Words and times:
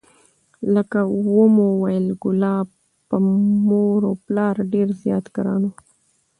لکه 0.75 0.99
ومو 1.35 1.67
ویل 1.81 2.07
کلاب 2.23 2.67
په 3.09 3.17
مور 3.67 3.99
و 4.11 4.13
پلار 4.25 4.55
ډېر 4.73 4.87
زیات 5.01 5.25
ګران 5.35 5.61
و، 5.67 5.71